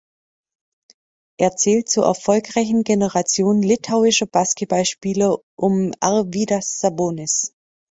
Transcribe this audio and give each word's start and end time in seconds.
Er 1.37 1.55
zählt 1.57 1.87
zur 1.87 2.05
erfolgreichen 2.05 2.81
Generation 2.83 3.61
litauischer 3.61 4.25
Basketballspieler 4.25 5.37
um 5.55 5.93
Arvydas 5.99 6.79
Sabonis. 6.79 7.53